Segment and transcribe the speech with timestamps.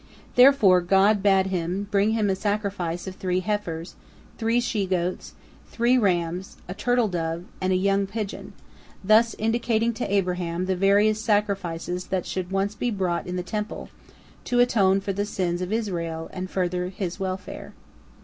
[0.33, 3.93] Therefore God bade him bring Him a sacrifice of three heifers,
[4.39, 5.35] three she goats,
[5.67, 8.53] three rams, a turtle dove, and a young pigeon,
[9.03, 13.89] thus indicating to Abraham the various sacrifices that should once be brought in the Temple,
[14.45, 17.73] to atone for the sins of Israel and further his welfare.